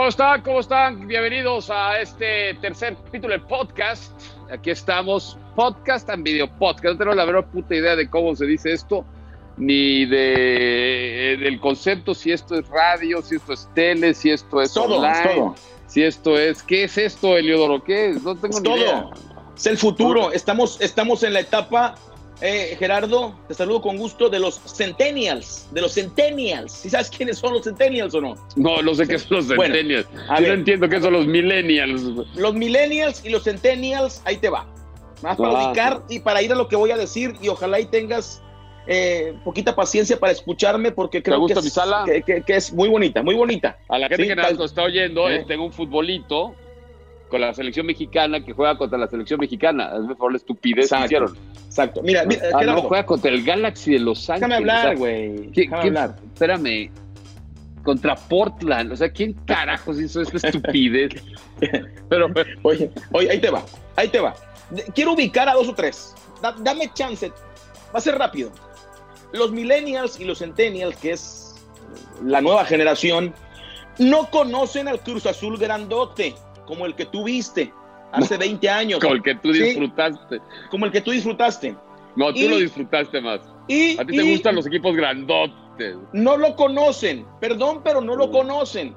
[0.00, 0.40] ¿Cómo están?
[0.40, 1.06] ¿Cómo están?
[1.06, 4.10] Bienvenidos a este tercer capítulo del podcast.
[4.50, 6.94] Aquí estamos, podcast and video podcast.
[6.94, 9.04] No tengo la verdad puta idea de cómo se dice esto,
[9.58, 14.72] ni de del concepto, si esto es radio, si esto es tele, si esto es
[14.72, 15.54] Todo, online, es todo.
[15.86, 17.84] si esto es, ¿qué es esto, Eliodoro?
[17.84, 18.22] ¿Qué es?
[18.22, 19.02] No tengo Es ni idea.
[19.02, 19.12] todo.
[19.54, 20.32] Es el futuro.
[20.32, 21.94] Estamos, estamos en la etapa,
[22.42, 25.68] eh, Gerardo, te saludo con gusto, de los Centennials.
[25.72, 26.72] De los Centennials.
[26.72, 28.34] ¿Sí sabes quiénes son los Centennials o no?
[28.56, 30.06] No, no sé qué son los Bueno, centennials.
[30.28, 32.02] a Yo no entiendo qué son los millennials.
[32.36, 34.66] Los Millennials y los Centennials, ahí te va.
[35.22, 35.66] Más para Ah.
[35.68, 38.42] ubicar y para ir a lo que voy a decir y ojalá y tengas
[38.86, 42.02] eh, poquita paciencia para escucharme porque creo gusta que, mi es, sala?
[42.06, 43.76] que, que- que es muy bonita, muy bonita.
[43.88, 45.36] A la gente Sí, que tal- nos está oyendo, ¿Eh?
[45.36, 46.54] eh, tengo un futbolito
[47.28, 49.90] con la selección mexicana que juega contra la selección mexicana.
[49.92, 51.36] Hazme por favor la estupidez que hicieron.
[51.70, 52.02] Exacto.
[52.02, 54.58] Mira, mira, Ah, no, juega contra el Galaxy de Los Ángeles.
[54.58, 55.50] déjame O hablar, güey.
[55.52, 56.16] ¿qué- Déjame qué- hablar.
[56.34, 56.90] Espérame.
[57.84, 58.92] Contra Portland.
[58.92, 61.12] O sea, ¿quién carajos hizo esta estupidez?
[62.08, 62.26] Pero,
[62.62, 63.62] Oye, oye, ahí te va,
[63.96, 64.34] ahí te va.
[64.94, 66.14] Quiero ubicar a dos o tres.
[66.42, 67.28] Da- dame chance.
[67.94, 68.50] Va a ser rápido.
[69.32, 71.54] Los millennials y los centennials, que es
[72.24, 73.32] la nueva generación,
[73.98, 76.34] no conocen al Cruz Azul grandote,
[76.66, 77.72] como el que tú viste
[78.12, 79.62] hace 20 años, con el que tú Sí.
[79.62, 80.40] disfrutaste.
[80.70, 81.76] como el que tú disfrutaste.
[82.16, 83.40] No, tú Y- lo disfrutaste más.
[83.68, 85.96] Y, A ti te y gustan los equipos grandotes.
[86.12, 88.94] no lo conocen, perdón, pero no lo conocen.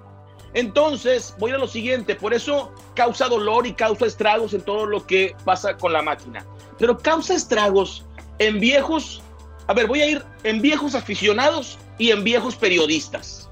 [0.55, 5.05] Entonces, voy a lo siguiente, por eso causa dolor y causa estragos en todo lo
[5.05, 6.45] que pasa con la máquina.
[6.77, 8.05] Pero causa estragos
[8.39, 9.21] en viejos,
[9.67, 13.42] a ver, voy a ir en viejos aficionados y en viejos periodistas.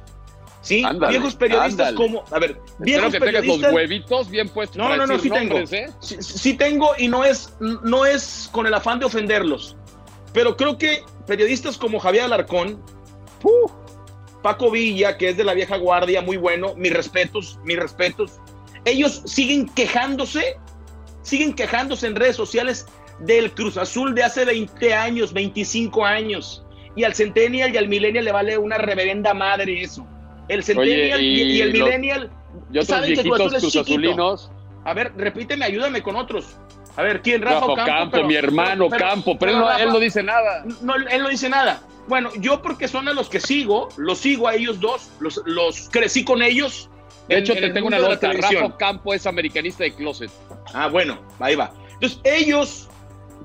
[0.62, 0.84] ¿Sí?
[0.86, 1.96] Ándale, viejos periodistas ándale.
[1.98, 3.74] como, a ver, Espero viejos que tengas los periodistas.
[3.74, 5.58] huevitos bien puestos No, para no, no, sí tengo.
[5.60, 5.90] nombres, ¿eh?
[6.00, 9.76] Sí, sí tengo y no es, no es con el afán de ofenderlos.
[10.34, 12.80] Pero creo que periodistas como Javier Alarcón,
[13.42, 13.72] ¡puf!
[14.44, 18.40] Paco Villa, que es de la vieja guardia, muy bueno, mis respetos, mis respetos.
[18.86, 20.58] Ellos siguen quejándose,
[21.22, 22.86] siguen quejándose en redes sociales
[23.20, 26.64] del Cruz Azul de hace 20 años, 25 años.
[26.96, 30.08] Y al Centennial y al Millennial le vale una reverenda madre eso.
[30.48, 32.32] El Centennial y, y y el los- Millennial
[32.72, 34.50] Y otros saben que Cruz
[34.84, 36.58] a ver, repíteme, ayúdame con otros.
[36.98, 37.42] A ver, ¿quién?
[37.42, 37.86] Rafa Rafa Campo.
[37.92, 40.66] Campo, pero- mi hermano pero- Campo, pero, pero él, no, Rafa- él no dice nada.
[40.82, 41.82] No, él no dice nada.
[42.08, 45.88] Bueno, yo porque son a los que sigo, los sigo a ellos dos, los, los
[45.90, 46.90] crecí con ellos.
[47.28, 48.34] De en- hecho, en te tengo una nota.
[48.34, 50.32] Rafa Campo es americanista de closet.
[50.74, 51.72] Ah, bueno, ahí va.
[51.94, 52.90] Entonces, ellos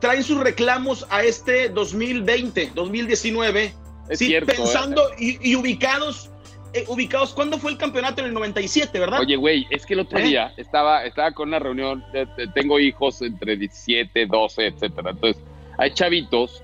[0.01, 3.75] traen sus reclamos a este 2020, 2019,
[4.09, 4.53] Es sí, cierto.
[4.53, 4.55] ¿eh?
[4.57, 6.31] pensando y, y ubicados,
[6.77, 8.21] eh, ubicados, ¿cuándo fue el campeonato?
[8.21, 9.21] En el 97, ¿verdad?
[9.21, 10.23] Oye, güey, es que el otro ¿Eh?
[10.23, 15.11] día estaba, estaba con una reunión, de- de- tengo hijos entre 17, 12, etcétera.
[15.11, 15.43] Entonces,
[15.79, 16.63] hay chavitos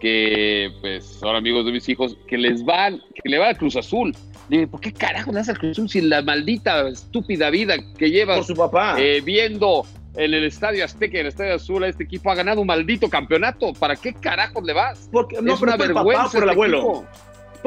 [0.00, 3.76] que, pues, son amigos de mis hijos, que les van, que le van al Cruz
[3.76, 4.14] Azul.
[4.48, 8.06] Dime, ¿por qué carajo le das al Cruz Azul sin la maldita, estúpida vida que
[8.06, 8.96] por llevas su papá.
[8.98, 9.84] eh, viendo
[10.14, 13.08] en el Estadio Azteca, en el Estadio Azul, a este equipo ha ganado un maldito
[13.08, 13.72] campeonato?
[13.72, 15.08] ¿Para qué carajos le vas?
[15.10, 16.78] Porque, no, es pero una por el vergüenza papá por el este abuelo.
[16.78, 17.06] equipo.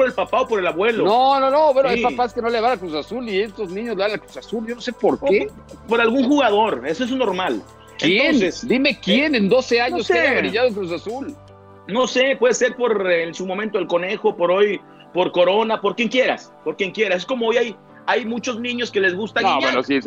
[0.00, 1.04] Por el papá o por el abuelo.
[1.04, 3.70] No, no, no, pero hay papás que no le van al Cruz Azul y estos
[3.70, 4.66] niños le van al Cruz Azul.
[4.66, 5.48] Yo no sé por qué.
[5.86, 7.62] Por algún jugador, eso es normal.
[7.98, 8.36] ¿Quién?
[8.36, 10.14] Entonces, Dime quién en 12 años sé.
[10.14, 11.34] que haya brillado en Cruz Azul.
[11.86, 14.80] no sé, puede ser por eh, en su momento el conejo, por hoy,
[15.12, 17.18] por Corona, por quien quieras, por quien quieras.
[17.18, 20.00] Es como hoy hay, hay muchos niños que les gusta No, bueno, sí, ¿eh?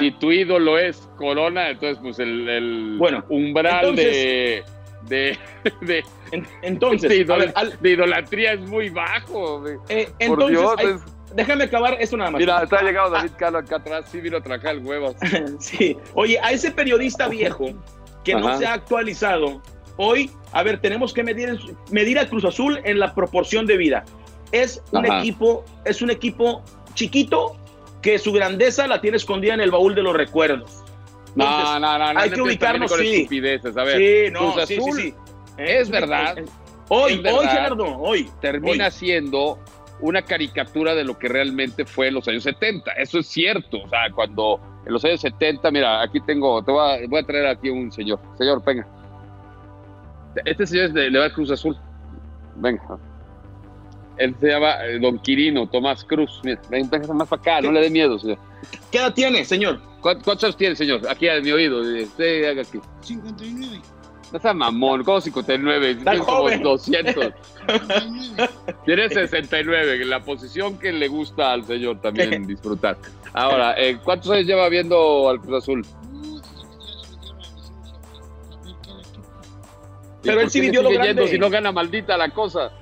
[0.00, 4.64] Si tu ídolo es Corona, entonces pues el, el Bueno, umbral entonces- de,
[5.02, 5.38] de,
[5.80, 9.66] de, En- entonces, de a idol- ver, al- de idolatría es muy bajo.
[9.88, 10.74] eh, Por entonces, Dios.
[10.78, 12.38] hay- es- déjame acabar esto nada más.
[12.40, 14.06] Mira, está llegado Ah, David Calo acá atrás.
[14.10, 15.14] Sí vino a tracar el huevo.
[15.60, 15.96] Sí.
[16.14, 17.66] Oye, a ese periodista viejo
[18.24, 19.62] que no se ha actualizado,
[19.96, 21.58] hoy, a ver, tenemos que medir,
[21.90, 24.04] medir a Cruz Azul en la proporción de vida.
[24.52, 25.18] Es un Ajá.
[25.20, 26.62] equipo, es un equipo
[26.94, 27.56] chiquito
[28.02, 30.84] que su grandeza la tiene escondida en el baúl de los recuerdos.
[31.38, 32.20] No, no, no, no.
[32.20, 33.14] hay no que ubicarnos, con sí.
[33.16, 33.76] estupideces.
[33.76, 35.14] A ver, sí, no, Cruz sí, sí, Azul sí.
[35.58, 36.36] es verdad,
[36.88, 37.38] Hoy, es verdad.
[37.40, 38.30] hoy, Gerardo, hoy.
[38.40, 38.90] termina hoy.
[38.90, 39.58] siendo
[40.00, 42.92] una caricatura de lo que realmente fue en los años 70.
[42.92, 43.78] Eso es cierto.
[43.84, 47.22] O sea, cuando en los años 70, mira, aquí tengo, te voy a, voy a
[47.24, 48.20] traer aquí un señor.
[48.36, 48.86] Señor, venga.
[50.44, 51.76] Este señor es de, le va al Cruz Azul.
[52.56, 52.98] Venga.
[54.18, 56.40] Él se llama eh, Don Quirino, Tomás Cruz.
[56.42, 56.60] Mira,
[57.14, 58.38] más para acá, no le dé miedo, señor.
[58.90, 59.80] ¿Qué edad tiene, señor?
[60.00, 61.08] ¿Cuántos, años tiene, señor?
[61.08, 61.80] Aquí a mi oído.
[61.80, 62.78] Usted haga aquí.
[63.00, 63.80] 59.
[64.32, 65.90] No sea mamón, ¿cómo 59?
[65.90, 66.62] Está Tiene como joven.
[66.62, 67.14] 200.
[67.14, 67.34] 59.
[68.84, 72.98] Tiene 69, la posición que le gusta al señor también disfrutar.
[73.32, 75.86] Ahora, eh, ¿cuántos años lleva viendo al Cruz Azul?
[76.12, 79.28] Uh, desde que ya se metieron a licencia a ver cada equipo.
[80.22, 81.28] ¿Y Pero él sí qué vivió lo yendo grande.
[81.28, 82.72] si no gana maldita la cosa?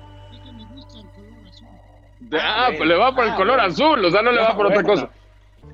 [2.33, 3.71] Ah, ah, pues le va por el Ah, color bueno.
[3.73, 5.09] azul, o sea, no le va Ah, por otra cosa.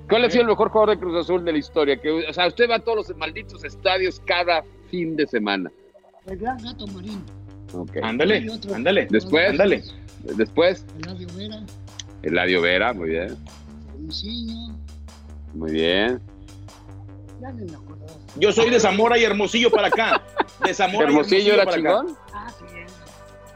[0.09, 1.97] ¿Cuál ha sido el mejor jugador de Cruz Azul de la historia?
[1.97, 5.71] Que, o sea, usted va a todos los malditos estadios cada fin de semana.
[6.27, 7.23] El gran gato marín.
[7.73, 7.97] Ok.
[8.03, 9.07] Ándale, ándale.
[9.09, 9.49] Después.
[9.51, 9.83] Ándale.
[10.23, 11.59] Después, Eladio Vera,
[12.21, 13.37] Eladio Vera, muy bien.
[13.93, 14.73] Hermosillo.
[15.53, 16.21] Muy bien.
[17.41, 18.05] Ya me acuerdo.
[18.37, 20.21] Yo soy de Zamora y Hermosillo para acá.
[20.63, 21.89] De Zamora y Hermosillo era para acá.
[22.01, 22.17] chingón.
[22.33, 22.65] Ah, sí.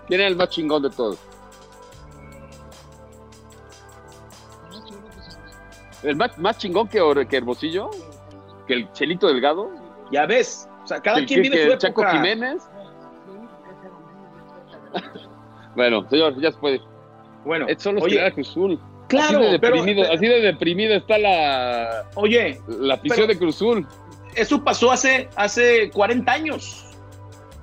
[0.07, 1.17] ¿Quién era el más chingón de todos?
[6.03, 7.89] ¿El más, más chingón que, que Hermosillo?
[8.67, 9.69] ¿Que el Chelito Delgado?
[10.11, 10.69] Ya ves.
[10.83, 12.11] O sea, cada ¿Que, quien que su Chaco época.
[12.17, 12.63] Jiménez?
[13.27, 13.49] Hombre
[14.93, 15.27] de
[15.75, 16.81] Bueno, señor, ya se puede.
[17.45, 18.79] Bueno, Estos son los oye, que Cruz Azul.
[19.07, 23.55] claro, así de pero, deprimido, así de deprimido está la, oye, la afición de Cruz
[23.55, 23.87] Azul.
[24.35, 26.83] eso pasó hace, hace 40 años.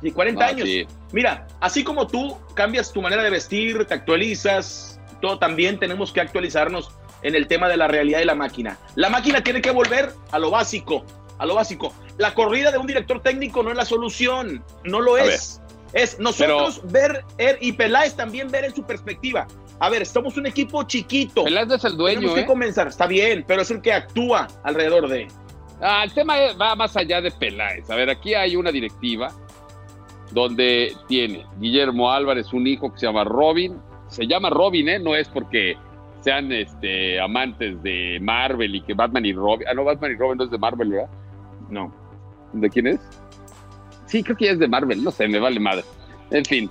[0.00, 0.66] Sí, 40 Ah, años.
[0.69, 0.86] sí.
[1.12, 6.20] Mira, así como tú cambias tu manera de vestir, te actualizas, todo también tenemos que
[6.20, 6.90] actualizarnos
[7.24, 8.78] en el tema de la realidad de la máquina.
[8.94, 11.04] La máquina tiene que volver a lo básico,
[11.38, 11.92] a lo básico.
[12.18, 15.60] La corrida de un director técnico no es la solución, no lo A es.
[15.92, 19.46] Es nosotros ver, er- y Peláez también ver en su perspectiva.
[19.80, 21.44] A ver, estamos un equipo chiquito.
[21.44, 22.46] Peláez es el dueño, Tenemos que ¿eh?
[22.46, 25.28] comenzar, está bien, pero es el que actúa alrededor de.
[25.80, 27.88] Ah, el tema va más allá de Peláez.
[27.90, 29.32] A ver, aquí hay una directiva
[30.32, 33.78] donde tiene Guillermo Álvarez un hijo que se llama Robin.
[34.08, 34.98] Se llama Robin, ¿eh?
[34.98, 35.76] No es porque
[36.24, 39.66] sean este, amantes de Marvel y que Batman y Robin.
[39.70, 41.10] Ah, no, Batman y Robin no es de Marvel, ¿verdad?
[41.68, 41.94] No.
[42.54, 43.00] ¿De quién es?
[44.06, 45.84] Sí, creo que ya es de Marvel, no sé, me vale madre.
[46.30, 46.70] En fin,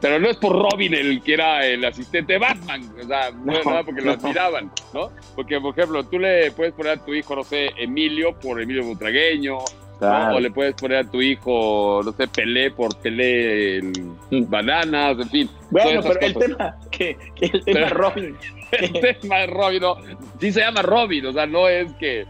[0.00, 3.52] pero no es por Robin el que era el asistente de Batman, o sea, no,
[3.64, 5.10] No, no, porque lo admiraban, ¿no?
[5.34, 8.84] Porque, por ejemplo, tú le puedes poner a tu hijo, no sé, Emilio por Emilio
[8.84, 9.58] Butragueño,
[10.00, 10.36] ¿no?
[10.36, 13.92] o le puedes poner a tu hijo, no sé, Pelé por Pelé el
[14.30, 15.50] Bananas, en fin.
[15.70, 18.36] Bueno, pero el tema, que, que el tema Pero- Robin.
[18.72, 19.96] El tema de Robin, no,
[20.40, 22.26] sí se llama Robin, o sea, no es que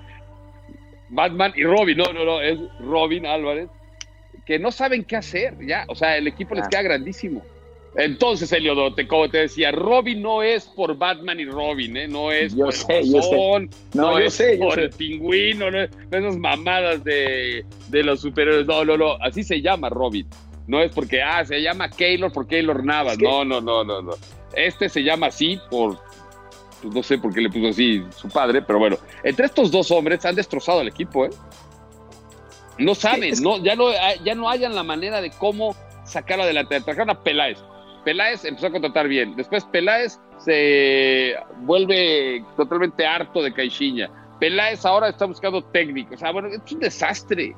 [1.09, 3.71] Batman y Robin, no, no, no, es Robin Álvarez,
[4.45, 7.43] que no saben qué hacer, ya, o sea, el equipo les queda grandísimo.
[7.97, 12.09] Entonces, Eliodote, como te decía, Robin no es por Batman y Robin, ¿eh?
[12.09, 13.29] no es Yo por sé, el yo sé.
[13.37, 14.81] Guasón, No, no, yo es sé, yo por sé.
[14.83, 15.79] el pingüino, no
[16.11, 20.27] no esas mamadas de, de los superhéroes, no, no, no, así se llama Robin.
[20.67, 23.85] No es porque, ah, se llama Keylor por Keylor Navas, Es que- no, no, no,
[23.85, 24.13] no, no.
[24.57, 25.97] Este se llama así por,
[26.83, 29.91] pues no sé por qué le puso así su padre, pero bueno, entre estos dos
[29.93, 31.31] hombres han destrozado al equipo, ¿eh?
[32.79, 33.87] No saben, es- no, ya no,
[34.25, 36.81] ya no hayan la manera de cómo sacarlo adelante.
[36.81, 37.59] Trajeron a Peláez.
[38.05, 39.35] Peláez empezó a contratar bien.
[39.37, 44.11] Después Peláez se vuelve totalmente harto de Caixinha.
[44.39, 46.15] Peláez ahora está buscando técnico.
[46.15, 47.55] O sea, bueno, es un desastre.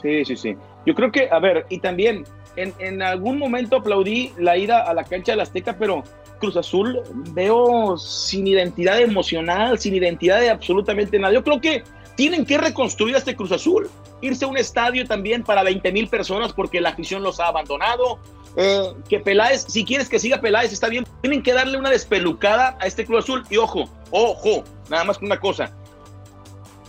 [0.00, 0.56] Sí, sí, sí.
[0.86, 2.24] Yo creo que, a ver, y también
[2.56, 6.04] en, en algún momento aplaudí la ida a la cancha del Azteca, pero
[6.38, 7.00] Cruz Azul
[7.32, 11.34] veo sin identidad emocional, sin identidad de absolutamente nada.
[11.34, 11.82] Yo creo que
[12.16, 13.88] tienen que reconstruir este Cruz Azul,
[14.20, 18.18] irse a un estadio también para 20 mil personas porque la afición los ha abandonado.
[18.60, 21.06] Eh, que Peláez, si quieres que siga Peláez, está bien.
[21.22, 23.44] Tienen que darle una despelucada a este Cruz Azul.
[23.48, 25.70] Y ojo, ojo, nada más que una cosa.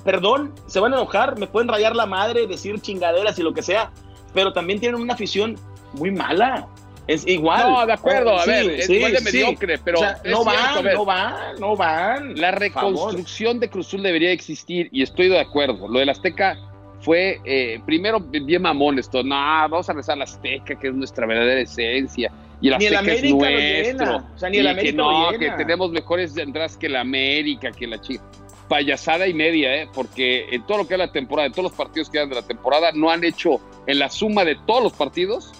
[0.03, 3.61] Perdón, se van a enojar, me pueden rayar la madre, decir chingaderas y lo que
[3.61, 3.91] sea,
[4.33, 5.57] pero también tienen una afición
[5.93, 6.67] muy mala.
[7.05, 7.69] Es igual.
[7.71, 9.23] No, de acuerdo, a Sí, ver, es sí, igual de sí.
[9.25, 12.39] mediocre, pero O sea, es no cierto, van, no van, no van.
[12.39, 12.93] La Por favor.
[12.93, 15.87] reconstrucción de Cruz Azul debería existir y estoy de acuerdo.
[15.87, 16.57] Lo del Azteca
[17.01, 19.23] fue eh, primero bien mamón esto.
[19.23, 22.31] No, vamos a rezar al Azteca, que es nuestra verdadera esencia.
[22.61, 24.17] Y el Ni el es nuestro.
[24.17, 27.87] O sea, ni el y que no, que tenemos mejores entradas que la América, que
[27.87, 28.23] la chica.
[28.67, 29.89] Payasada y media, ¿eh?
[29.93, 32.35] porque en todo lo que es la temporada, en todos los partidos que quedan de
[32.35, 35.51] la temporada, no han hecho en la suma de todos los partidos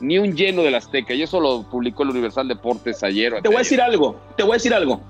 [0.00, 1.14] ni un lleno del Azteca.
[1.14, 3.40] Y eso lo publicó el Universal Deportes ayer.
[3.42, 5.00] Te voy a decir algo, te voy a decir algo.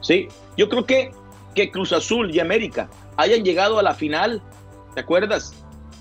[0.00, 1.12] Sí, yo creo que,
[1.54, 4.42] que Cruz Azul y América hayan llegado a la final,
[4.98, 5.54] ¿te acuerdas?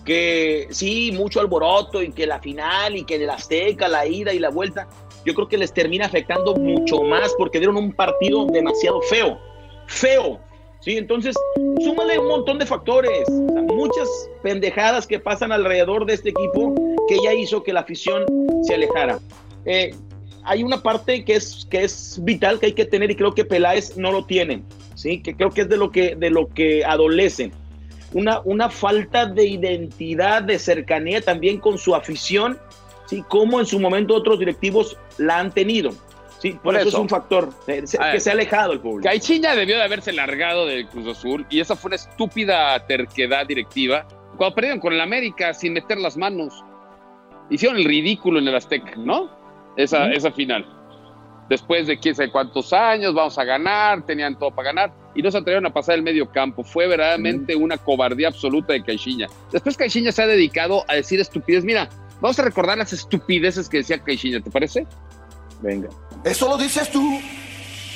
[0.05, 4.39] Que sí, mucho alboroto y que la final y que el Azteca, la ida y
[4.39, 4.87] la vuelta,
[5.23, 9.37] yo creo que les termina afectando mucho más porque dieron un partido demasiado feo,
[9.85, 10.39] feo.
[10.79, 11.35] Sí, entonces,
[11.83, 14.09] súmale un montón de factores, o sea, muchas
[14.41, 16.73] pendejadas que pasan alrededor de este equipo
[17.07, 18.25] que ya hizo que la afición
[18.63, 19.19] se alejara.
[19.65, 19.93] Eh,
[20.43, 23.45] hay una parte que es, que es vital que hay que tener y creo que
[23.45, 24.63] Peláez no lo tiene,
[24.95, 25.21] ¿sí?
[25.21, 27.51] que creo que es de lo que, de lo que adolecen.
[28.13, 32.57] Una, una falta de identidad, de cercanía también con su afición,
[33.05, 33.23] ¿sí?
[33.27, 35.91] como en su momento otros directivos la han tenido.
[36.39, 36.51] ¿sí?
[36.51, 36.97] Por, Por eso, eso.
[36.97, 38.11] es un factor eh, ver.
[38.11, 39.09] que se ha alejado el público.
[39.09, 44.07] Caixinha debió de haberse largado del Cruz Azul y esa fue una estúpida terquedad directiva.
[44.37, 46.63] Cuando perdieron con el América sin meter las manos,
[47.49, 49.29] hicieron el ridículo en el Azteca, ¿no?
[49.75, 50.65] Esa, esa final.
[51.49, 55.31] después de quién sabe cuántos años, vamos a ganar, tenían todo para ganar, y no
[55.31, 56.63] se atrevieron a pasar el medio campo.
[56.63, 59.27] Fue verdaderamente una cobardía absoluta de Caixinha.
[59.51, 61.63] Después Caixinha se ha dedicado a decir estupidez.
[61.65, 61.89] Mira,
[62.21, 64.85] vamos a recordar las estupideces que decía Caixinha, ¿te parece?
[65.61, 65.89] Venga.
[66.23, 67.19] Eso lo dices tú.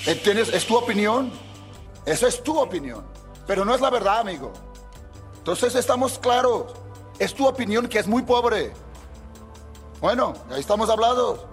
[0.08, 1.32] Eh, tienes- es tu opinión.
[2.06, 3.06] Eso es tu opinión.
[3.46, 4.52] Pero no es la verdad, amigo.
[5.38, 6.74] Entonces estamos claros.
[7.20, 8.72] Es tu opinión que es muy pobre.
[10.00, 11.46] Bueno, ahí estamos hablados.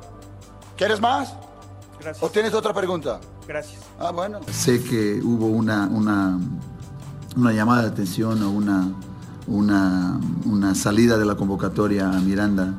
[0.76, 1.32] ¿Quieres más?
[1.32, 2.32] ¿O Gracias.
[2.32, 3.20] tienes otra pregunta?
[3.48, 3.80] Gracias.
[3.98, 4.40] Ah, bueno.
[4.52, 6.38] Sé que hubo una, una,
[7.52, 8.92] llamada de atención o una,
[9.46, 12.74] una, una salida de la convocatoria a Miranda.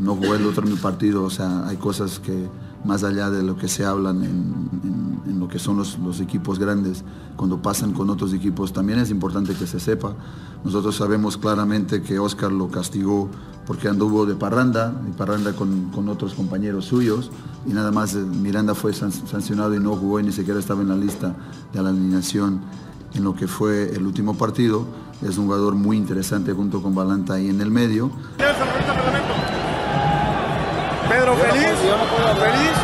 [0.00, 2.48] No jugó el otro en partido, o sea, hay cosas que
[2.84, 7.04] más allá de lo que se hablan en, lo que son los, equipos grandes,
[7.36, 10.14] cuando pasan con otros equipos, también es importante que se sepa.
[10.64, 13.28] Nosotros sabemos claramente que Oscar lo castigó
[13.66, 17.30] porque anduvo de parranda, y parranda con, con otros compañeros suyos,
[17.66, 20.82] y nada más eh, Miranda fue san- sancionado y no jugó y ni siquiera estaba
[20.82, 21.34] en la lista
[21.72, 22.60] de la alineación
[23.14, 24.86] en lo que fue el último partido.
[25.22, 28.10] Es un jugador muy interesante junto con Balanta ahí en el medio.
[31.08, 31.66] Pedro, feliz.
[31.66, 32.76] Feliz.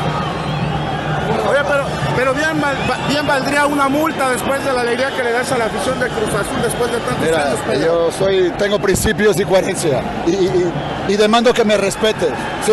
[1.48, 1.84] Oye, pero,
[2.16, 2.60] pero bien,
[3.08, 6.06] bien valdría una multa después de la alegría que le das a la afición de
[6.08, 7.58] Cruz Azul después de tantos Mira, años.
[7.66, 7.84] Pedro.
[7.84, 10.02] yo soy, tengo principios y coherencia.
[10.26, 10.72] Y, y-
[11.08, 12.30] y- demando que me respetes.
[12.66, 12.72] ¿Sí?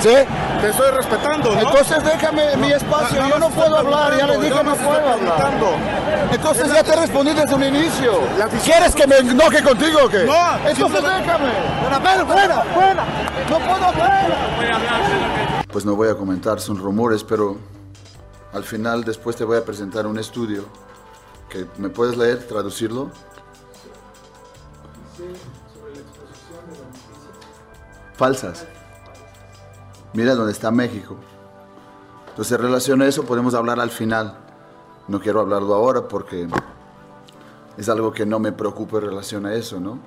[0.00, 0.14] ¿Sí?
[0.60, 1.60] Te estoy respetando, ¿no?
[1.60, 5.52] Entonces déjame mi espacio, yo no puedo hablar, ya les dije no puedo hablar.
[6.32, 8.12] Entonces ya te respondí desde un inicio.
[8.64, 10.24] ¿Quieres que me enoje contigo o qué?
[10.24, 11.52] No, Entonces déjame.
[12.02, 13.04] Fuera, fuera, fuera.
[13.48, 15.66] No puedo hablar.
[15.70, 17.56] Pues no voy a comentar, son rumores, pero
[18.52, 20.64] al final después te voy a presentar un estudio
[21.48, 23.10] que me puedes leer, traducirlo.
[28.16, 28.66] Falsas.
[30.12, 31.16] Mira dónde está México.
[32.30, 34.38] Entonces, en relación a eso podemos hablar al final.
[35.08, 36.48] No quiero hablarlo ahora porque
[37.76, 39.98] es algo que no me preocupa en relación a eso, ¿no?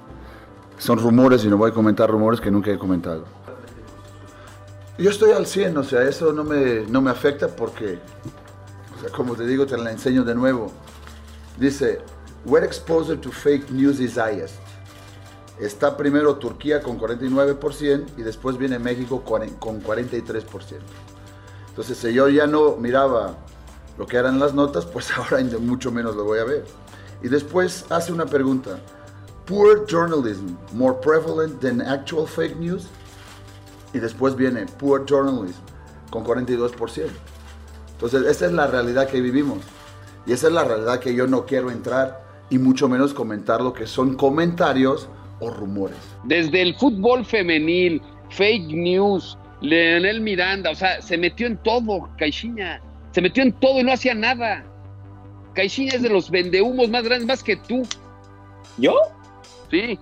[0.77, 3.25] Son rumores y no voy a comentar rumores que nunca he comentado.
[4.97, 7.99] Yo estoy al 100, o sea, eso no me, no me afecta porque,
[9.15, 10.71] como te digo, te la enseño de nuevo.
[11.57, 12.01] Dice,
[12.45, 14.17] where exposure to fake news is.
[15.59, 20.79] Está primero Turquía con 49% y después viene México con 43%.
[21.69, 23.35] Entonces, si yo ya no miraba
[23.97, 26.65] lo que eran las notas, pues ahora mucho menos lo voy a ver.
[27.23, 28.79] Y después hace una pregunta.
[29.45, 32.87] Poor journalism, more prevalent than actual fake news?
[33.93, 35.59] Y después viene poor journalism,
[36.09, 37.09] con 42%.
[37.93, 39.59] Entonces, esa es la realidad que vivimos.
[40.25, 43.73] Y esa es la realidad que yo no quiero entrar y mucho menos comentar lo
[43.73, 45.07] que son comentarios
[45.41, 45.97] o rumores.
[46.23, 52.81] Desde el fútbol femenil, fake news, Leonel Miranda, o sea, se metió en todo, Caixinha.
[53.11, 54.65] Se metió en todo y no hacía nada.
[55.53, 57.83] Caixinha es de los vendehumos más grandes, más que tú.
[58.77, 58.95] ¿Yo?
[59.69, 59.99] Sí.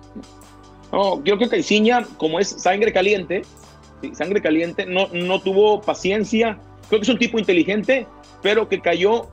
[0.92, 3.42] No, creo que Caixinha, como es sangre caliente,
[4.00, 6.58] sí, sangre caliente, no, no tuvo paciencia.
[6.88, 8.06] Creo que es un tipo inteligente,
[8.42, 9.28] pero que cayó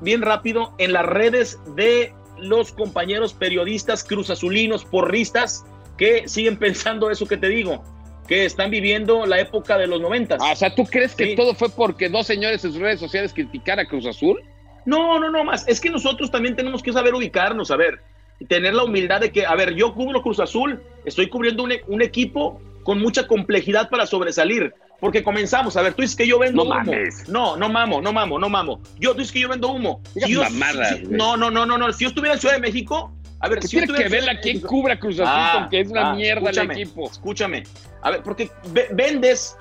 [0.00, 5.64] bien rápido en las redes de los compañeros periodistas cruzazulinos, porristas,
[5.96, 7.82] que siguen pensando eso que te digo,
[8.26, 10.40] que están viviendo la época de los noventas.
[10.42, 11.36] Ah, o sea, ¿tú crees que Sí.
[11.36, 14.42] todo fue porque dos señores en sus redes sociales criticaran a Cruz Azul?
[14.84, 15.66] No, no, no más.
[15.68, 18.00] Es que nosotros también tenemos que saber ubicarnos, a ver,
[18.40, 21.72] y tener la humildad de que, a ver, yo cubro Cruz Azul, estoy cubriendo un,
[21.86, 24.74] un equipo con mucha complejidad para sobresalir.
[25.02, 26.74] Porque comenzamos, a ver, tú dices que yo vendo No humo.
[26.76, 27.28] mames.
[27.28, 28.80] No, no mamo, no mamo, no mamo.
[29.00, 30.00] Yo, tú dices que yo vendo humo.
[30.14, 31.16] Si yo- mamadas, si- güey.
[31.18, 31.92] no, no, no, no, no.
[31.92, 34.16] Si yo estuviera en Ciudad de México, a ver, ¿Qué si yo tiene estuviera que
[34.16, 36.70] en ver la quien cubra Cruz Azul Ah, con que es una ah, mierda el
[36.70, 37.10] equipo?
[37.10, 37.64] Escúchame.
[38.02, 39.56] A ver, porque ve- vendes,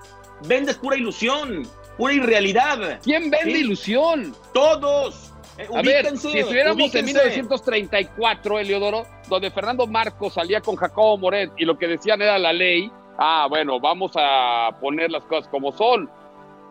[0.48, 1.68] vendes pura ilusión,
[1.98, 3.00] pura irrealidad.
[3.04, 3.62] ¿Quién vende Sí.
[3.62, 4.36] ilusión?
[4.54, 5.34] Todos.
[5.58, 7.04] Eh, A ver, si estuviéramos en ubíquense.
[7.04, 12.54] 1934, Eliodoro, donde Fernando Marcos salía con Jacobo Moret y lo que decían era la
[12.54, 12.92] ley,
[13.22, 16.10] ah, bueno, vamos a poner las cosas como son.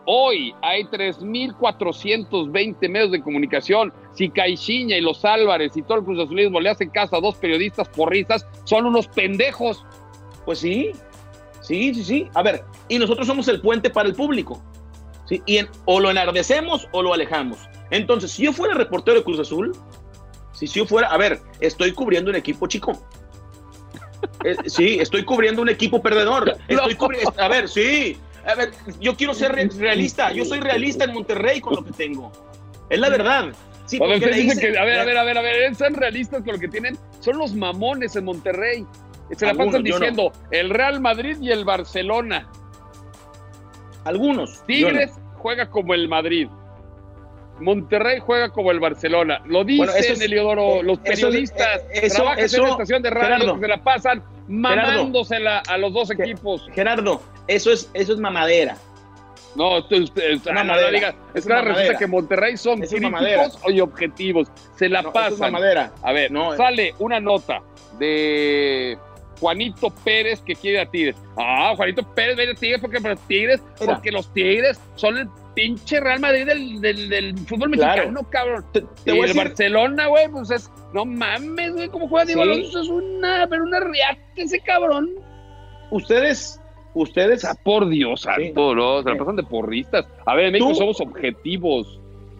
[0.05, 3.93] Hoy hay 3.420 medios de comunicación.
[4.13, 7.35] Si Caixinha y los Álvarez y todo el Cruz Azulismo le hacen caso a dos
[7.35, 9.85] periodistas porristas, son unos pendejos.
[10.43, 10.91] Pues sí,
[11.61, 12.27] sí, sí, sí.
[12.33, 14.61] A ver, y nosotros somos el puente para el público.
[15.29, 15.41] ¿sí?
[15.45, 17.59] Y o lo enardecemos o lo alejamos.
[17.91, 19.71] Entonces, si yo fuera reportero de Cruz Azul,
[20.51, 22.91] si yo fuera, a ver, estoy cubriendo un equipo chico.
[24.43, 26.55] Eh, sí, estoy cubriendo un equipo perdedor.
[26.67, 26.97] Estoy
[27.37, 28.17] a ver, sí.
[28.45, 30.31] A ver, yo quiero ser re- realista.
[30.31, 32.31] Yo soy realista en Monterrey con lo que tengo.
[32.89, 33.49] Es la verdad.
[33.85, 36.59] Sí, dicen que- a ver, a ver, a ver, a ver, sean realistas con lo
[36.59, 36.97] que tienen.
[37.19, 38.85] Son los mamones en Monterrey.
[39.35, 39.97] Se la Algunos, pasan no.
[39.97, 42.49] diciendo el Real Madrid y el Barcelona.
[44.03, 44.59] Algunos.
[44.59, 44.65] no.
[44.65, 46.47] Tigres juega como el Madrid.
[47.61, 49.41] Monterrey juega como el Barcelona.
[49.45, 51.81] Lo dicen, Bueno, eso es- Eliodoro, eh, los eso periodistas.
[51.93, 53.53] eh, eso- trabajan eso- en una estación de radio Gerardo.
[53.55, 56.67] que se la pasan mamándosela a los dos equipos.
[56.73, 58.77] Gerardo, eso es, eso es mamadera.
[59.55, 60.79] No, usted, usted- una no, no.
[61.33, 61.97] Es una mamadera.
[61.97, 64.47] que Monterrey son Es críticos y objetivos.
[64.77, 65.51] Se la No, eso es pasan.
[65.51, 65.91] mamadera.
[66.03, 66.57] A ver, No, eh.
[66.57, 67.61] sale una nota
[67.99, 68.97] de
[69.41, 71.15] Juanito Pérez que quiere a Tigres.
[71.37, 75.99] Ah, Juanito Pérez viene a Tigres porque los Tigres, porque los Tigres son el pinche
[75.99, 78.03] Real Madrid del, del, del fútbol Claro.
[78.03, 78.65] mexicano, cabrón.
[78.73, 82.43] Te, te y el decir, Barcelona, güey, pues es, no mames, güey, cómo juega Diego
[82.43, 82.49] Sí.
[82.51, 85.09] Alonso, es una, pero una riata ese cabrón.
[85.91, 86.59] ustedes,
[86.93, 89.03] ustedes, por Dios santo, ¿no?
[89.03, 90.05] Se la pasan de porristas.
[90.25, 91.99] A ver, en México Tú- somos objetivos.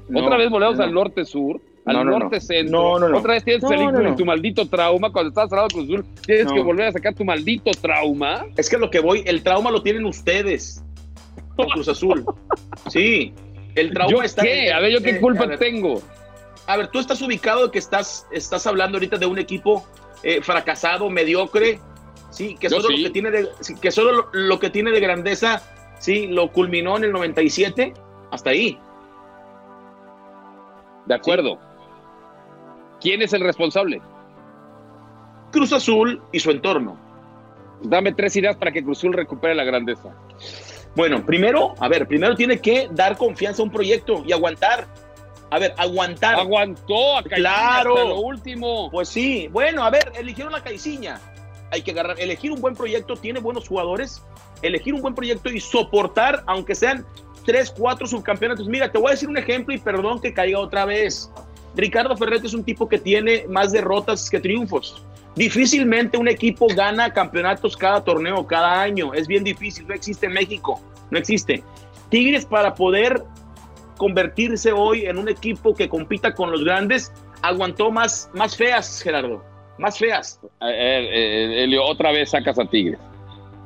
[0.09, 0.83] No, Otra vez volvemos no.
[0.83, 2.19] al norte-sur, al No, no, no.
[2.19, 2.71] norte-centro.
[2.81, 3.17] No, no, no.
[3.19, 4.15] Otra vez tienes con no.
[4.15, 5.11] tu maldito trauma.
[5.11, 6.53] Cuando estás de Cruz Azul, tienes No.
[6.53, 8.45] que volver a sacar tu maldito trauma.
[8.57, 10.83] es que lo que voy, el trauma lo tienen ustedes
[11.55, 12.25] con Cruz Azul.
[12.89, 13.33] Sí,
[13.75, 14.43] el trauma ¿Yo está.
[14.43, 14.71] qué?
[14.71, 16.01] A ver, ¿yo qué eh, culpa a ver, tengo?
[16.67, 19.85] A ver, tú estás ubicado de que estás, estás hablando ahorita de un equipo
[20.23, 21.79] eh, fracasado, mediocre,
[22.29, 22.97] sí, que solo sí.
[22.97, 23.49] lo que tiene de,
[23.81, 25.61] que solo lo, lo que tiene de grandeza,
[25.99, 27.93] sí, lo culminó en el 97,
[28.31, 28.77] hasta ahí.
[31.05, 31.59] De acuerdo.
[32.99, 34.01] ¿Quién es el responsable?
[35.51, 36.97] Cruz Azul y su entorno.
[37.81, 40.15] Dame tres ideas para que Cruz Azul recupere la grandeza.
[40.95, 44.87] Bueno, primero, a ver, primero tiene que dar confianza a un proyecto y aguantar.
[45.49, 46.35] A ver, aguantar.
[46.39, 47.95] Aguantó a Claro.
[47.97, 48.89] hasta lo último.
[48.91, 51.19] Pues sí, bueno, a ver, eligieron la Caiciña.
[51.71, 54.21] Hay que agarrar, elegir un buen proyecto, tiene buenos jugadores,
[54.61, 57.05] elegir un buen proyecto y soportar, aunque sean
[57.45, 58.67] tres, cuatro subcampeonatos.
[58.67, 61.31] Mira, te voy a decir un ejemplo y perdón que caiga otra vez.
[61.75, 65.03] Ricardo Ferretti es un tipo que tiene más derrotas que triunfos.
[65.35, 69.13] Difícilmente un equipo gana campeonatos cada torneo, cada año.
[69.13, 71.63] Es bien difícil, no existe en México, no existe.
[72.09, 73.23] Tigres para poder
[73.97, 79.43] convertirse hoy en un equipo que compita con los grandes, aguantó más, más feas, Gerardo,
[79.77, 80.39] más feas.
[80.59, 82.99] A ver, eh, Elio, otra vez sacas a Tigres.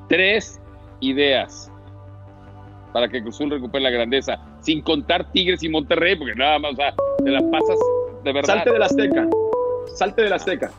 [0.08, 0.60] Tres
[1.00, 1.72] ideas
[2.94, 6.74] para que Cruz Azul recupere la grandeza, sin contar Tigres y Monterrey, porque nada más,
[6.74, 7.78] o sea, te la pasas
[8.24, 8.56] de verdad.
[8.56, 9.28] Salte de la Azteca,
[9.96, 10.72] salte de la Azteca.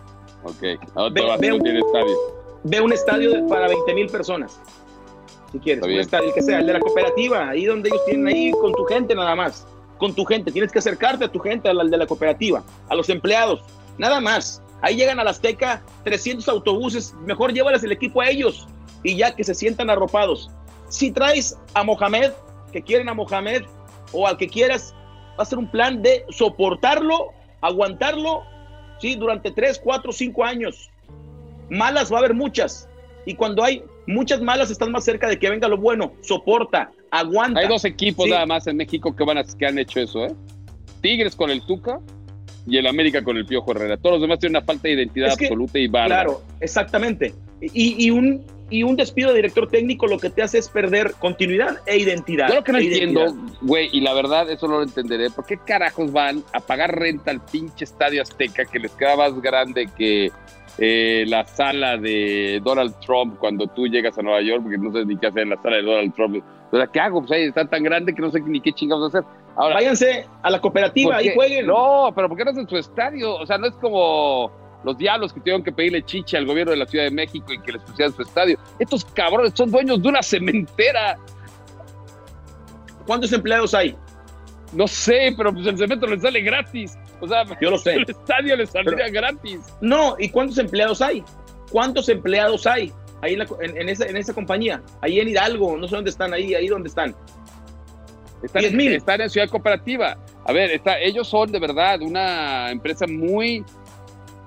[0.45, 0.63] Ok,
[0.95, 2.17] ahora Ve- un- estadio.
[2.65, 4.61] Ve un estadio para 20 mil personas,
[5.53, 8.27] si quieres, un estadio, el que sea, el de la cooperativa, ahí donde ellos tienen
[8.29, 9.67] ahí con tu gente nada más,
[9.99, 13.09] con tu gente, tienes que acercarte a tu gente, al de la cooperativa, a los
[13.09, 13.63] empleados,
[13.99, 14.63] nada más.
[14.83, 18.67] Ahí llegan a la Azteca 300 autobuses, mejor llévales el equipo a ellos
[19.03, 20.51] y ya que se sientan arropados.
[20.89, 22.33] Si traes a Mohamed,
[22.73, 23.63] que quieren a Mohamed,
[24.13, 24.95] o al que quieras,
[25.39, 27.29] va a ser un plan de soportarlo,
[27.63, 28.43] aguantarlo,
[29.01, 30.91] sí, durante 3, 4, 5 años.
[31.71, 32.89] Malas va a haber muchas.
[33.25, 36.13] Y cuando hay muchas malas, estás más cerca de que venga lo bueno.
[36.21, 37.61] Soporta, aguanta.
[37.61, 38.31] Hay dos equipos Sí.
[38.31, 40.35] nada más en México que, van a, que han hecho eso, ¿eh?
[41.01, 41.99] Tigres con el Tuca
[42.67, 43.97] y el América con el Piojo Herrera.
[43.97, 46.25] Todos los demás tienen una falta de identidad Es que, absoluta y bárbara.
[46.25, 47.35] Claro, exactamente.
[47.61, 51.15] Y, y un, y un despido de director técnico lo que te hace es perder
[51.19, 52.49] continuidad e identidad.
[52.49, 55.47] Yo lo que no E entiendo, güey, y la verdad eso no lo entenderé, ¿por
[55.47, 59.89] qué carajos van a pagar renta al pinche Estadio Azteca que les queda más grande
[59.97, 60.31] que
[60.79, 64.63] eh, la sala de Donald Trump cuando tú llegas a Nueva York?
[64.63, 66.43] Porque no sé ni qué hacer en la sala de Donald Trump.
[66.73, 67.21] O sea, ¿qué hago?
[67.21, 69.25] Pues ahí está tan grande que no sé ni qué chingados hacer.
[69.55, 71.67] Ahora, Váyanse a la ¿por cooperativa y jueguen.
[71.67, 73.37] No, pero ¿por qué no hacen su estadio?
[73.37, 74.51] O sea, no es como
[74.85, 77.59] los diablos que tuvieron que pedirle chicha al gobierno de la Ciudad de México y
[77.61, 78.59] que les pusieran su estadio.
[78.79, 81.19] Estos cabrones son dueños de una cementera.
[83.07, 83.97] ¿Cuántos empleados hay?
[84.73, 86.99] No sé, pero pues el cemento les sale gratis.
[87.21, 87.95] O sea, Yo lo sé.
[87.97, 89.61] el estadio les saldría gratis.
[89.81, 91.23] No, ¿y cuántos empleados hay?
[91.71, 94.83] ¿Cuántos empleados hay ahí en, la en- en esa, en esa compañía?
[95.01, 97.15] Ahí en Hidalgo, no sé dónde están, ahí, ahí donde están.
[98.43, 98.93] Están, 10,000.
[98.97, 100.17] están en Ciudad Cooperativa.
[100.45, 103.65] A ver, está, ellos son de verdad una empresa muy,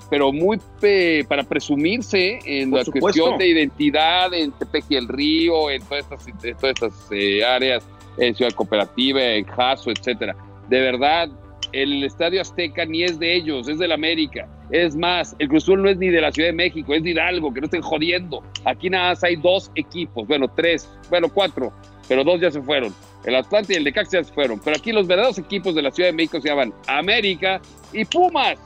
[0.09, 3.01] pero muy pe- para presumirse en Por la supuesto.
[3.01, 7.43] cuestión de identidad en Tepec y el Río, en todas estas, en todas estas eh,
[7.45, 10.35] áreas, en Ciudad Cooperativa, en Jaso, etcétera.
[10.67, 11.29] De verdad,
[11.71, 14.47] el Estadio Azteca ni es de ellos, es del América.
[14.71, 17.11] Es más, el Cruz Azul no es ni de la Ciudad de México, es de
[17.11, 18.43] Hidalgo, que no estén jodiendo.
[18.65, 21.71] Aquí nada más hay dos equipos, bueno, tres, bueno, cuatro,
[22.07, 22.93] pero dos ya se fueron.
[23.25, 24.59] El Atlante y el Necaxa ya se fueron.
[24.63, 27.61] Pero aquí los verdaderos equipos de la Ciudad de México se llaman América
[27.93, 28.57] y Pumas.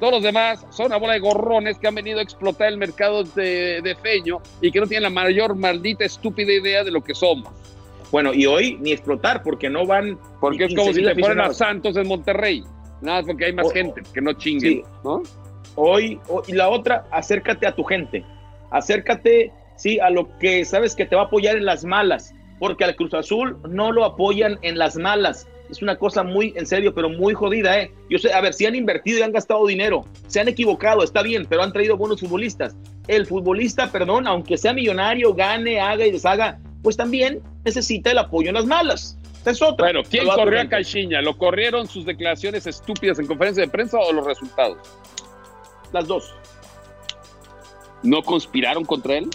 [0.00, 3.22] Todos los demás son una bola de gorrones que han venido a explotar el mercado
[3.22, 7.14] de, de feño y que no tienen la mayor maldita estúpida idea de lo que
[7.14, 7.52] somos.
[8.10, 10.18] Bueno, y hoy ni explotar porque no van.
[10.40, 11.54] Porque es como si 15,000 le fueran a.
[11.54, 12.64] Santos en Monterrey.
[13.02, 14.82] Nada porque hay más O- gente, que no chinguen, Sí.
[15.04, 15.22] ¿no?
[15.76, 18.24] Hoy, o- y la otra, acércate a tu gente.
[18.70, 22.34] Acércate, sí, a lo que sabes que te va a apoyar en las malas.
[22.58, 25.48] porque al Cruz Azul no lo apoyan en las malas.
[25.70, 27.92] Es una cosa muy, en serio, pero muy jodida, ¿eh?
[28.08, 31.22] Yo sé, a ver, si han invertido y han gastado dinero, se han equivocado, está
[31.22, 32.74] bien, pero han traído buenos futbolistas.
[33.06, 38.48] El futbolista, perdón, aunque sea millonario, gane, haga y deshaga, pues también necesita el apoyo
[38.48, 39.16] en las malas.
[39.42, 39.86] Esa Es otra.
[39.86, 41.22] Bueno, ¿quién corrió a Caixinha?
[41.22, 44.78] ¿Lo corrieron sus declaraciones estúpidas en conferencia de prensa o los resultados?
[45.92, 46.34] Las dos.
[48.02, 49.28] ¿No conspiraron contra él?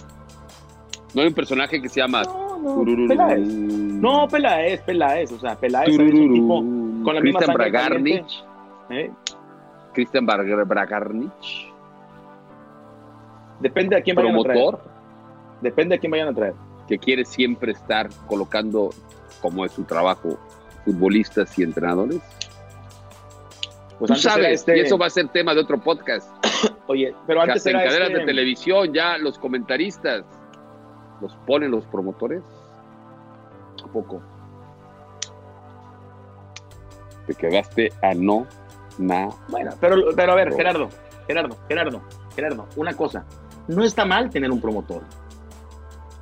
[1.14, 3.85] ¿No hay un personaje que se llama No, no.
[4.02, 6.56] No, Peláez, Peláez, o sea, Peláez es un tipo
[7.04, 8.44] con la misma Cristian sangre Bragarnich.
[8.90, 9.12] ¿eh?
[9.94, 11.74] Cristian Bar- Bragarnich.
[13.60, 14.60] Depende a quién vayan a traer.
[14.60, 14.92] Promotor
[15.62, 16.54] Depende a quién vayan a traer.
[16.88, 18.90] que quiere siempre estar colocando,
[19.42, 20.38] como es su trabajo,
[20.84, 22.20] futbolistas y entrenadores.
[23.98, 26.30] Pues Tú sabes, este- y eso va a ser tema de otro podcast.
[26.88, 30.26] Oye, pero antes en cadenas este- de televisión ya los comentaristas
[31.22, 32.44] los ponen los promotores.
[33.96, 34.22] ¿A poco?
[37.28, 38.46] Te quedaste a no,
[38.98, 39.30] na.
[39.48, 40.54] Bueno, pero, pero a ver.
[40.54, 40.90] Gerardo,
[41.28, 42.02] Gerardo, Gerardo,
[42.36, 43.26] Gerardo, una cosa.
[43.70, 45.04] No está mal tener un promotor.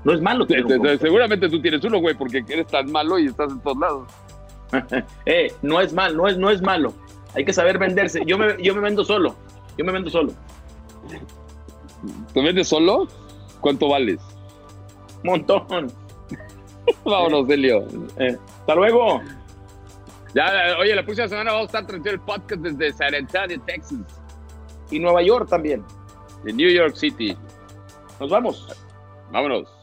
[0.04, 1.00] No es malo tener un promotor.
[1.00, 4.10] Seguramente tú tienes uno, güey, porque eres tan malo y estás en todos lados.
[5.26, 6.94] Eh, no es mal, no es, no es malo.
[7.36, 8.22] Hay que saber venderse.
[8.26, 9.36] Yo me, yo me vendo solo.
[9.78, 10.34] Yo me vendo solo.
[12.34, 13.08] ¿Te vendes solo?
[13.62, 14.20] ¿Cuánto vales?
[15.24, 16.03] Montón.
[17.06, 17.86] Vámonos, Delio.
[18.18, 19.22] Eh, hasta luego.
[20.34, 24.00] Ya, oye, la próxima semana vamos a estar transmitiendo el podcast desde San Antonio, Texas,
[24.90, 25.84] Y Nueva York también.
[26.44, 27.38] de New York City.
[28.20, 28.68] Nos vamos.
[29.32, 29.83] Vámonos.